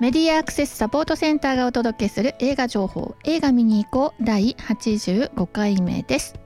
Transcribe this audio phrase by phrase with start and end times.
[0.00, 6.36] メディアアクセスサポートセンターがお届けする映画情報映画見に行こう第85回目です。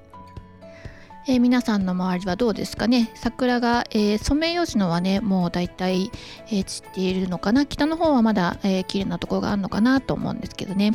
[1.29, 3.11] えー、皆さんの周りはどうですかね？
[3.15, 6.11] 桜が、えー、ソメイヨシノはねもうだいたい、
[6.51, 7.67] え、散っているのかな？
[7.67, 10.93] 北の方はまだ、えー、綺麗なところがあるのかなと思うんですけどね。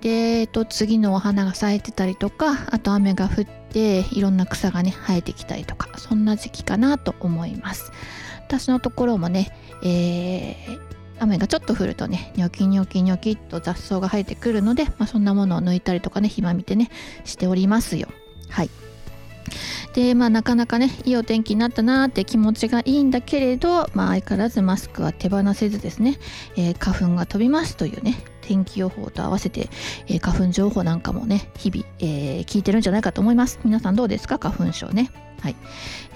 [0.00, 7.90] で、えーと、次のお花が咲いてたりとかあと雨が降っていろんな草がね生えてきたりとかそんな時期かなと思います。
[8.46, 9.50] 私のところもね、
[9.82, 16.90] えー、雨がちょっと降るとねニョキニョキニョキっと雑草が生えてくるので、まあ、そんなものを抜いたりとかね暇見てね
[17.24, 18.08] しておりますよ。
[18.48, 18.70] はい。
[19.94, 26.18] でまあなかなかねいいお天気になったなーって気持ちがいいんだけれど、まあ、相変わらずマスクは手放せずですね、
[26.56, 29.70] えー、花粉が飛びますというね天気予報と合わせて、
[30.06, 33.58] えー、花粉情報なんかもね日々、えー、聞いてるんじゃないかと思います。
[33.64, 34.38] 皆さんどうですか？
[34.38, 35.10] 花粉症ね。
[35.40, 35.56] はい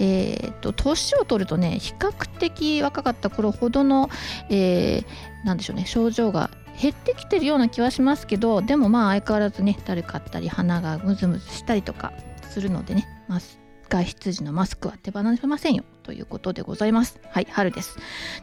[0.00, 4.10] えーと、年を取るとね比較的若かった頃ほどの、
[4.50, 12.12] えー、でしょうね症状が減ってきてるような気はしますけどでもまあ相変わらずねだるかったり鼻がムズムズしたりとか
[12.50, 13.06] するのでね、
[13.92, 17.20] 外出時のマスクは手放せませんよということでございます。
[17.30, 17.98] はい、春です。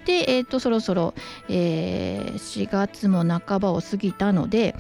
[0.06, 1.16] で、えっ、ー、と、そろそろ、
[1.50, 4.76] えー、4月も半ばを過ぎたので、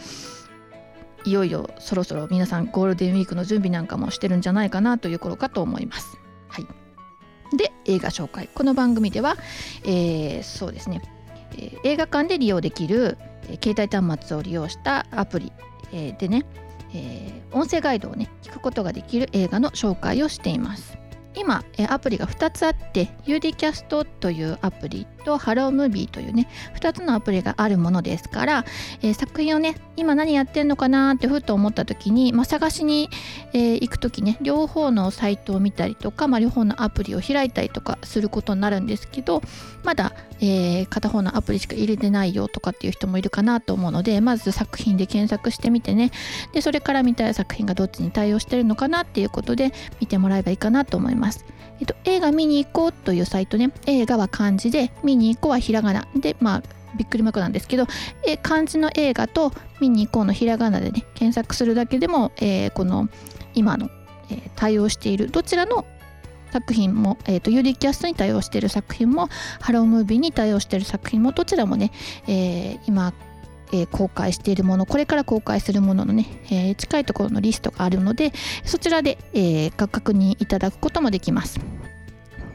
[1.25, 6.17] いよいよそろそろ皆さんゴールデンウィークの準備なんかもしてるんじゃないかなという頃かと思います。
[6.48, 9.36] はい、で映画紹介この番組では、
[9.84, 11.02] えー、そうですね、
[11.53, 15.52] えー、映画館で利用できる、えー、携帯端末を利用したアプリ、
[15.92, 16.45] えでね
[16.94, 20.98] えー、音声ガイドをね聞くことができる映画の紹介をしています。
[21.36, 28.66] 今アプリが2つあって UDCast というアプリと HelloMovie というね2つのアプリがあるものですから、
[29.02, 33.09] えー、作品をね今何やってんのかなってふと思った時に、まあ、探しに、
[33.53, 39.42] えー、行く時ね両方のサイトを見たりとか、まあ、両方のアプリを開いたりとかすることになるんですけど
[39.84, 46.11] まだ、えー、片方のアプリしか入れてないよとかっていう人もいるかなと思うのでまず作品で検索してみてね
[46.54, 51.45] でそれから見たい作品がどっちに対応してるのかなっていうことで見てもらえばいいかなと思います。
[51.80, 56.64] えっと、映画見に行こうというサイトね映画は漢字で見に行こうはひらがなでまあ
[56.95, 57.86] びっくりマークなんですけど、
[58.25, 63.09] え漢字の映画と見に行こうのひらがなでね検索するだけでも、えー、この
[63.53, 63.89] 今の、
[64.31, 65.86] えー、対応しているどちらの
[66.52, 69.30] 作品も、えーと、ユーリキャストに対応している作品も
[69.61, 71.91] ハロームービーに対応している作品もどちらもね、
[72.27, 73.14] えー、今、
[73.71, 78.33] えー、公開しているものこれから公開するもののね、えー、近いところのリストがあるので
[78.65, 81.59] そちらで、えー、確認いただくこともできます。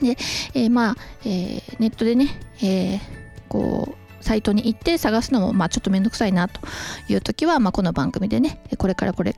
[0.04, 0.16] で、
[0.54, 2.28] えまあ、えーネットでね、
[2.62, 3.00] え
[3.48, 6.60] こうサイトに行って探すのも、まあ、ちょっとめんどくさいなと
[7.09, 9.37] いう時は、まあ、この番組でねこれからこれ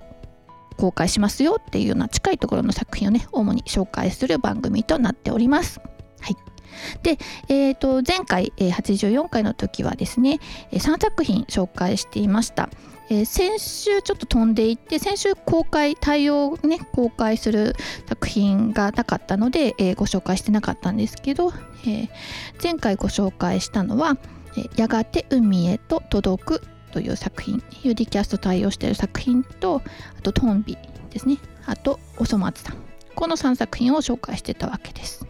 [0.76, 5.80] 公開しますよっていうような近いところの作品をね主に紹介する番組となっております。
[6.20, 6.36] はい、
[7.02, 10.38] で、えー、と前回、84回の時はですね
[10.72, 12.68] 3作品紹介していました。
[13.08, 17.74] えー、先週ちょっと飛んでいって先週公開対応ね公開する
[18.08, 21.52] 作品がなかったので、えー、ご紹介してなかったんですけど、
[21.82, 22.08] えー、
[22.62, 24.16] 前回ご紹介したのは
[24.76, 26.62] やがて海へと届く
[26.92, 29.82] という作品 UD キャスト対応している作品と
[30.18, 30.78] あとトンビ
[31.10, 31.38] ですね。
[31.66, 32.76] あとおそ松さん。
[33.14, 35.26] この3作品を紹介してたわけです。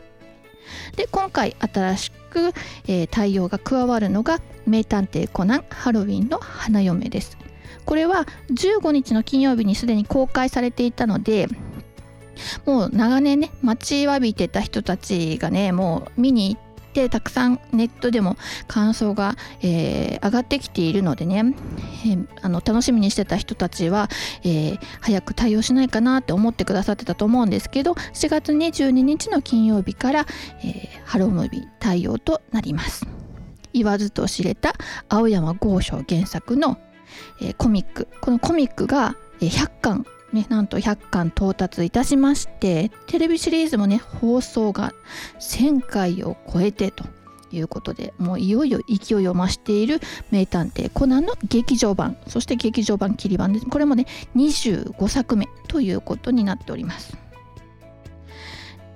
[0.97, 2.53] で今回新しく、
[2.87, 7.37] えー、対応が加わるのが名探偵コナンハロウィンの花嫁です。
[7.85, 11.49] これは15日の金曜日にすでに公開されていたので
[12.65, 16.63] もう長年ね待ちわびてた人たちがねもう見に行っ
[16.93, 18.37] てたくさんネットでも
[18.69, 21.55] 感想が、えー、上がってきているのでね、
[22.07, 24.09] えー、あの楽しみにしてた人たちは、
[24.43, 30.27] えー、早く対応しないかなって思ってくださってたと思うんですけど4月22日の金曜日から、
[30.65, 33.07] えハロームービー対応となります。
[33.77, 34.75] 言わずと知れた
[35.09, 36.79] 青山剛昌原作の、
[37.41, 38.09] えコミック。
[38.21, 40.07] このコミックが100巻。
[40.33, 44.93] ね、なんと100巻到達いたしましてテレビシリーズもね放送が
[45.39, 47.05] 1000回を超えてと
[47.53, 53.67] いうことでもういよいよ勢いを増している名探偵コナンの劇場版そして劇場版切り版です。
[53.67, 57.26] これもね25作目ということになっております。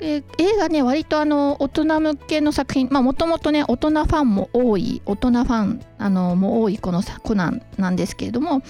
[0.03, 0.23] 映
[0.59, 8.63] 画ね割とあの大人向けの作品まあもともとね大人ファンも多い大人ファンあのも多いこのコナンなんですけれども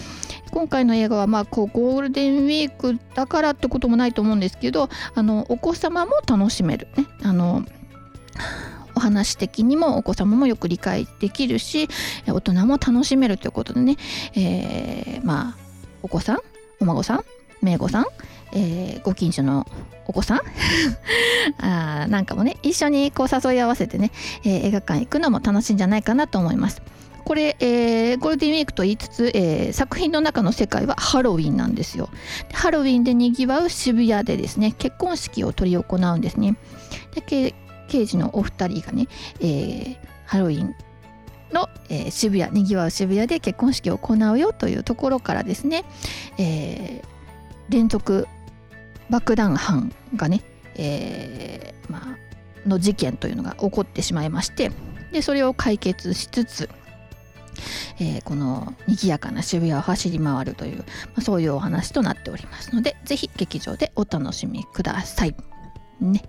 [0.51, 7.07] 今回の映画はまあこうゴールデンウィークだからってこともないと思うんですけどあのお子様も楽しめるね。
[7.23, 7.65] あの
[8.97, 11.89] お話的にもお子様もよく理解できるし
[12.27, 13.97] 大人も楽しめるということでね、
[14.35, 15.57] えー、まあ
[16.03, 16.39] お子さん
[16.81, 17.25] お孫さん
[17.63, 18.07] 姪御さん
[18.53, 19.67] えー、ご近所の
[20.07, 20.41] お子さん？
[21.65, 24.11] あなんかもね一緒にこう誘い合わせてね、
[24.45, 26.83] えー、映画館行くのも楽しいんじゃないかなと思います
[27.25, 32.09] これ、えー、ゴールデンウィークと言いつつ、えー、作品の中の世界はハロウィンなんですよ。
[32.53, 36.57] ハロウィンでにぎわう渋谷でですね結婚式を執り行うんですね。
[37.15, 37.55] で
[37.89, 39.07] 刑事のお二人がね、
[39.41, 40.75] えー、ハロウィン
[41.53, 45.85] の、えー、渋谷にぎわう渋谷で結婚式を行うよというところからですね、
[46.39, 48.27] えー、連続
[49.11, 50.43] 爆弾犯がね、
[50.77, 54.71] えー、まあ、の事件というのが起こってしまいまして
[55.13, 56.69] でそれを解決しつつ、
[57.99, 60.85] えー、この賑やかな渋谷を走り回るという、ま
[61.17, 65.35] あ、そういうお話となっておりますのでぜひ劇場でお楽しみください。
[66.01, 66.23] ね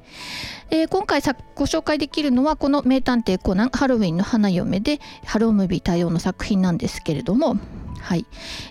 [0.69, 1.21] えー、今回
[1.55, 7.55] ご紹介できるのはこの「名探偵コナンハロウィンの花嫁」でハロームービー対応の作品なんですけれども
[8.01, 8.25] はい、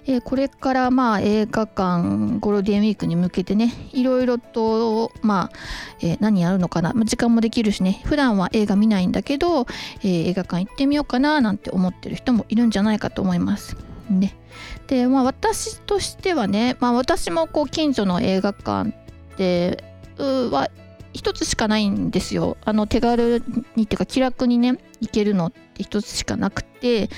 [0.07, 5.57] えー、これからまあ映画館ゴールデンウィークに向けてねいろいろとまあ、
[6.01, 9.67] えー、何やるのかな、ま、時間もできるしね普段は映画見ないんだけど、
[10.01, 13.77] えー、映画館行ってみようかななんて思ってる人もいるんじゃないかと思います。
[14.11, 14.37] ね、
[14.89, 18.93] でまあ私としてはね、まあ、私もこう近所の映画館
[19.37, 19.85] で
[20.19, 20.69] は
[21.13, 22.57] 一つしかないんですよ。
[22.65, 23.43] あの手軽
[23.77, 27.09] にっていうか気楽にね行けるのって一つしかなくて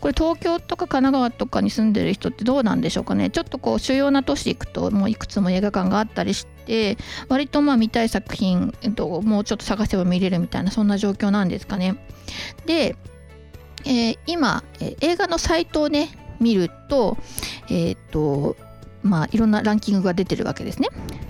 [0.00, 3.30] これ東京とか神奈川とかに住んでる人ってどうなんでしょうかね。
[3.30, 6.98] ちょっとこう主要な都市行くともういくつも映画館があったりして
[7.28, 11.96] 割とまあ見たい作品、えっと、もうちょっと探せば見れるみたいなそんな状況なんですかね。
[12.66, 12.96] で、
[13.84, 16.10] えー、今、えー、映画のサイトをね
[16.40, 17.16] 見ると
[17.70, 18.56] えっ、と
[19.02, 20.88] まあいろんなランキングが出てるわけですね。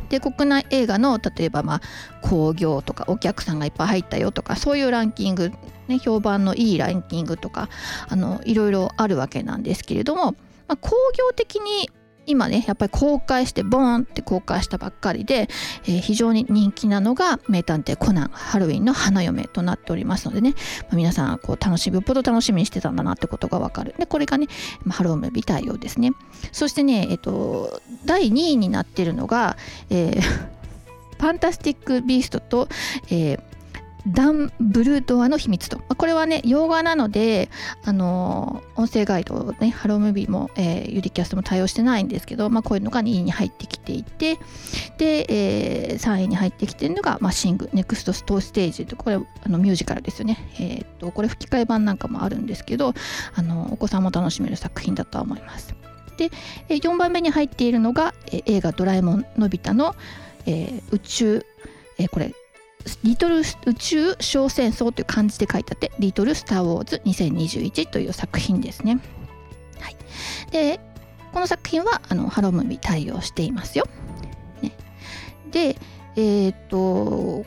[0.08, 1.80] で国内映画の例えばまあ
[2.22, 5.52] 興行とかお客さんがいっぱい入ったよとかそういうランキング、
[5.86, 7.68] ね、評判のいいランキングとか
[8.08, 10.32] あのいろいろあるわけなんですけれども、
[10.66, 11.90] まあ、工業的に
[12.28, 15.48] 今ねやっぱり公開してボーンって公開したばっかりで、
[15.84, 23.94] えー、非常に人気なのが「名探偵コナンハロウィンの花嫁」となっておりますのでね、まあ、皆さんこう楽しみよっぽど楽しみにしてたんだなってことがわかる。
[23.98, 24.46] でこれがね、
[24.84, 26.12] まあ、ハロウィン美対応ですね。
[26.52, 29.56] そしてねえっと第2位になってるのが、
[29.88, 30.20] えー、
[31.18, 32.68] ファンタスティック・ビーストと、
[33.10, 33.40] えー、
[34.12, 35.78] ダン・ブルドアの秘密と。
[35.78, 37.50] これはね、洋画なので、
[37.84, 44.38] あの、音声ガイド、ね、ハロームービーも、えー、ユリキャストも対応してないんですけど、まあ、こういうのが2位に入ってきていて、
[44.98, 50.38] で、えー、3位に入ってきてるのが、まあ、シング、ネクストストーステージと、これ、あのミュージカルですよね。
[50.58, 52.94] えー、っと、これ吹き替え版なんかもあるんですけど、
[53.34, 55.74] あのお子さんも楽しめる作品だとは思います。
[56.16, 56.30] で、
[56.68, 59.94] 4番目に入っているのが、え映画ドラえもんのび太の、
[60.46, 61.46] えー、宇宙、
[61.98, 62.34] えー、これ
[63.02, 69.00] リトル宇宙小戦争という漢字で書いてあって、リトルスター・ウォーズ2021という作品ですね。
[69.80, 69.96] はい、
[70.50, 70.80] で、
[71.32, 73.86] この作品はあのハロムービー対応していますよ。
[74.62, 74.72] ね、
[75.50, 75.76] で、
[76.16, 77.44] えっ、と、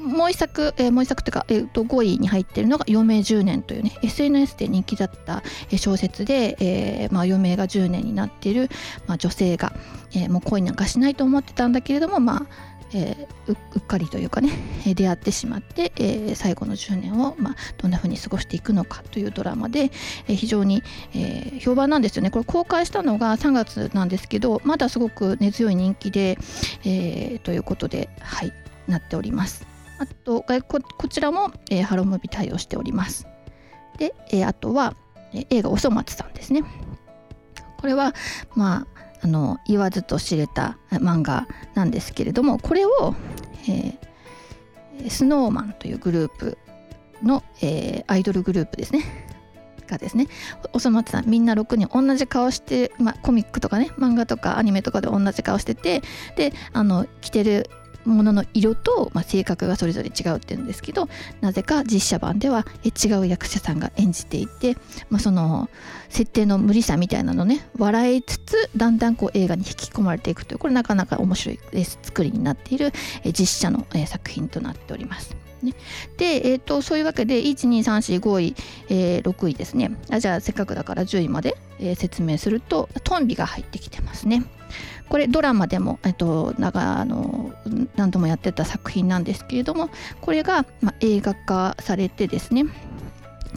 [0.00, 5.42] もう一作、えー、もう一作というか、えー、と5位に入っているのが「余命10年」というね SNS で人気だった
[5.76, 8.70] 小説で、えーまあ、余命が10年になっている、
[9.06, 9.72] まあ、女性が、
[10.12, 12.46] えー、もう恋なんかしないと思ってたんだけれども、まあ、
[12.92, 14.50] えー、うっかりというかね
[14.84, 19.90] 出会ってしまって、えー、最後の10年を、まあ、どんな風に過ごしていくのかというドラマで、
[20.26, 20.82] えー、非常に、
[21.14, 22.30] え評判なんですよね。
[22.30, 26.38] これ公開したのが3月なんですけどまだすごく根強い人気で、
[26.84, 28.52] えということではい
[28.88, 29.66] なっております。
[29.98, 33.26] あとこちらも、えハロームービー対応しております。
[33.98, 34.94] で、えあとは、
[35.32, 36.64] 映画おそ松さんですね。
[37.80, 38.14] これは
[38.54, 43.14] まああの言わずと知れた漫画なんですけれどもこれを、
[43.68, 46.58] えー、スノーマンというグループ
[47.22, 49.04] の、えー、アイドルグループですね。
[49.90, 50.28] がですね
[50.72, 56.02] おそ松さんみんな6人同じ顔して、ま、コミックとかね漫画とかアニメとかで同じ顔してて
[56.36, 57.68] であの着てる
[58.04, 61.08] ものの色と、まあ、性格がそれぞれ違うっていうんですけど
[61.40, 64.76] なぜか実写版では違う役者さんが演じていて、
[65.10, 65.68] まあ、その
[66.08, 72.92] 設定の無理さみたいなのね笑いつつだんだんこう映画に引き込まれていくというこれなかなか面白い作りになっている
[73.24, 75.36] 実写の作品となっております。
[75.62, 75.74] ね、
[76.16, 78.56] で、えーと、そういうわけで12345位、
[78.88, 84.42] えー、6位ですねあじゃあせっかくだから10位まで、えー、説明するとトンビが入ってきてますね。
[85.08, 87.52] これドラマでも、えっと、長あの
[87.96, 92.64] 何度もやってた作品なんですけれどもこれが、まあ、映画化されてですね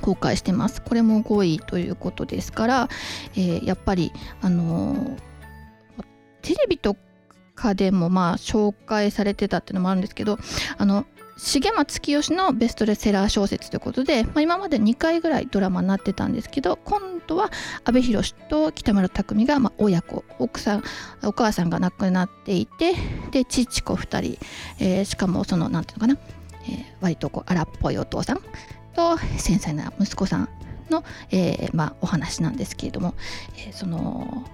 [0.02, 0.82] 公開してます。
[0.82, 2.90] これも5位ということですから、
[3.36, 5.18] えー、やっぱりあの
[6.42, 7.00] テレビとか
[7.74, 10.38] でもまあ紹介されてたっていうのもあるんですけど
[10.78, 11.06] あの
[11.38, 17.50] 重松清のベストレセラー小説ということで、まあ、今まで2回ぐらいドラマになってたんですけど今度は
[17.86, 20.84] 阿部寛と北村匠海がまあ親子奥さん
[21.24, 22.94] お母さんが亡くなっていて
[23.32, 24.46] で父子2人、
[24.80, 26.20] えー、しかもその何ていうのかな、
[26.66, 28.42] えー、割とこう荒っぽいお父さん
[28.96, 30.50] と繊細な息子さん
[30.90, 33.16] の、えー、まあ、お話なんですけれども、
[33.58, 34.46] えー、その、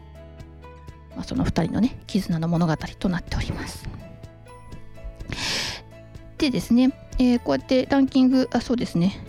[1.15, 3.87] まあ、その2人のね絆の物語となっております。
[6.37, 9.25] でですね、えー、こうやってランキングあそうですね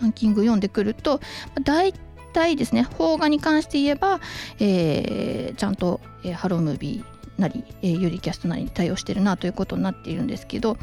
[0.00, 1.20] ランキング読んでくると
[1.62, 1.94] 大
[2.32, 4.20] 体ですね邦画に関して言えば、
[4.58, 10.76] えー、ちゃんと、えー、ハロームービーなり、えー、ユリキャストなりに対応してるなということになっているんですけど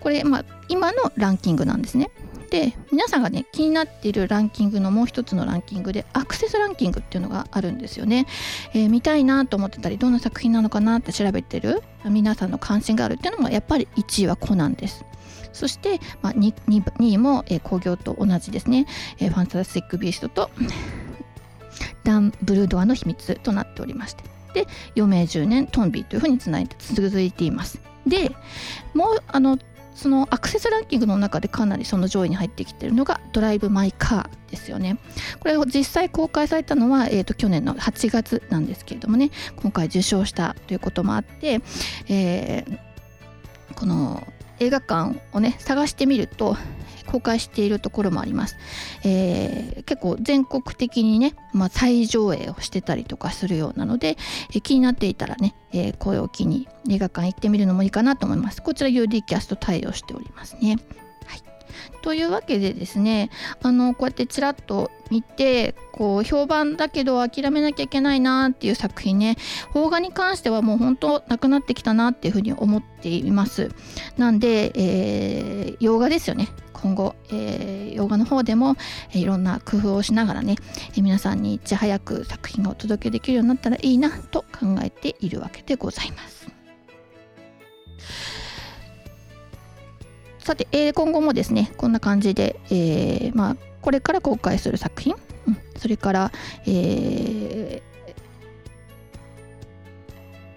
[0.00, 2.10] これ、まあ、今のランキングなんですね。
[2.50, 8.26] で皆さんがね気になっているランキングのもう一つのランキングでアクセスランキングっていうのがあるんですよね、
[8.74, 15.06] えー、見たいなと思ってたりどんな作品なのかなって調べてる皆さんの関心があるっていうのもやっぱり1位はコナンです。
[15.54, 18.86] そして、まあ、2, 2, 2位も、えー、工業と同じですね、
[19.18, 20.50] えー、ファンタスティック・ビーストと
[22.04, 24.31] ダン・ブルードアの秘密となっておりまして。
[24.54, 24.66] で
[24.96, 28.32] 余命10年トンビというふうにつないで続いていますで
[28.94, 29.58] もうあの
[29.94, 34.98] そのアクセスランキングの中でかなりその上位に入ってきているのがドライブ・マイ・カーですよね。
[35.40, 41.60] これを実際公開されたのは、えーと、去年の8月なんですけれどもね今回受賞したということもあって、
[42.08, 42.78] えー、
[43.74, 44.26] この
[44.60, 46.56] 映画館をね探してみると
[47.12, 48.56] 公開しているところもあります、
[49.04, 54.16] えー、結構全国的にね、まあ、再上映をしてたりとかするようなので、
[54.50, 58.62] えー、気になっていたらね、えー、声を機に映画館行ってみるのもいいかなと思います。
[58.62, 60.78] こちら UD キャスト対応しておりますね。
[62.02, 63.30] というわけでですね
[63.62, 69.36] あのこうやってちらっと見てこう評判だけど諦めなきゃいけないなっていう作品ね
[69.72, 73.70] 邦画に関してはもう本当なくなってきたなっていうふうに思っています。
[74.16, 76.48] なんで、えー、洋画ですよね。
[76.82, 78.76] 今後、えー、洋画の方でも、
[79.14, 80.56] え、いろんな工夫をしながらね、
[80.96, 86.48] え、皆さんにいち早く作品がお届けできるようになったらいいなと考えているわけでございます。
[90.40, 95.14] さて、えー、今後もですねこんな感じで、えー、まあ、これから公開する作品、
[95.46, 96.32] うん、それから、
[96.66, 97.91] えー、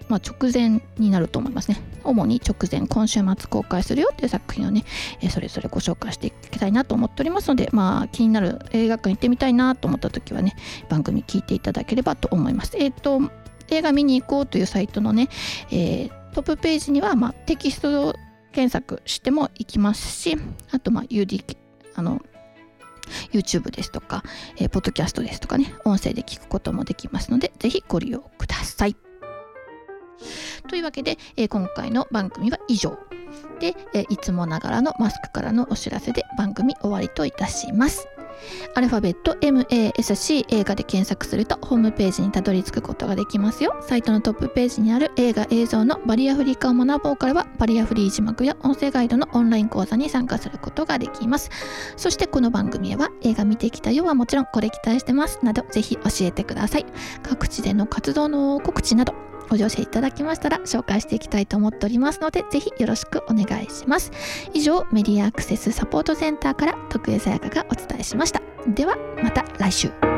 [0.08, 1.80] まあ、直前になると思いますね。
[2.04, 4.84] 主に直前、今週末公開するよっていう作品をね、
[5.20, 10.54] え、それぞれご紹介していきたいなと思っておりますので、まあ、気になる映画館行ってみたいなと思った時はね、
[10.88, 12.76] 番組聞いていただければと思います。
[12.78, 13.20] えっ、ー、と、
[13.68, 15.28] 映画見に行こうというサイトのね、
[15.70, 18.14] えー、トップページには、まあ、テキスト
[18.52, 20.36] 検索してもいきますし、
[20.70, 21.56] あと、まあ、UD、
[21.94, 22.22] あの、
[23.32, 24.22] YouTube ですとか、
[24.56, 28.96] えー、ポッドキャストですとかね、音声で聞くこともできますので、ぜひご利用ください。
[30.68, 32.98] というわけで、えー、今回の番組は以上。
[33.60, 38.08] で、えー、いつもながらのマスクからのお知らせで番組終わりといたします。
[38.74, 43.76] アルファベット MASC 映画で検索するとホームページにたどり着くことができますよ。
[43.80, 51.50] サイトのトップページにある映画映像のバリアフリー化を学ぼうからはバリアフリー字幕や音声ガイドのオンライン講座に参加することができます。
[51.96, 56.86] そしてこの番組は映画見てきたよはもちろんこれ期待してますなどぜひ教えてください。
[57.22, 59.14] 各地での活動の告知など
[59.48, 64.12] ご乗車いただきましたら紹介していきたいと思っておりますのでぜひよろしくお願いします。
[64.52, 68.42] 以上メディアアクセスサポートセンターから徳江さやかがお伝えしました。
[68.68, 70.15] ではまた来週。